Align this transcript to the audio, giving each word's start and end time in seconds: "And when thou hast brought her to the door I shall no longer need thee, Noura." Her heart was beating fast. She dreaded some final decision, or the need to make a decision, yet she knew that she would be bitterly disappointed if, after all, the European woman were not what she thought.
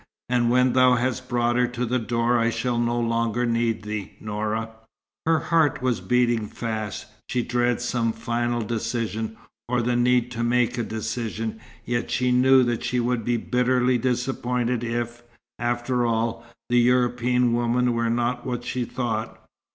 "And 0.29 0.49
when 0.49 0.73
thou 0.73 0.95
hast 0.95 1.29
brought 1.29 1.57
her 1.57 1.67
to 1.67 1.85
the 1.85 1.99
door 1.99 2.39
I 2.39 2.49
shall 2.49 2.79
no 2.79 2.99
longer 2.99 3.45
need 3.45 3.83
thee, 3.83 4.13
Noura." 4.19 4.71
Her 5.27 5.37
heart 5.37 5.83
was 5.83 6.01
beating 6.01 6.47
fast. 6.47 7.05
She 7.29 7.43
dreaded 7.43 7.81
some 7.81 8.11
final 8.11 8.61
decision, 8.63 9.37
or 9.69 9.83
the 9.83 9.95
need 9.95 10.31
to 10.31 10.43
make 10.43 10.75
a 10.79 10.83
decision, 10.83 11.59
yet 11.85 12.09
she 12.09 12.31
knew 12.31 12.63
that 12.63 12.83
she 12.83 12.99
would 12.99 13.23
be 13.23 13.37
bitterly 13.37 13.99
disappointed 13.99 14.83
if, 14.83 15.21
after 15.59 16.03
all, 16.03 16.47
the 16.69 16.79
European 16.79 17.53
woman 17.53 17.93
were 17.93 18.09
not 18.09 18.43
what 18.43 18.63
she 18.63 18.85
thought. 18.85 19.45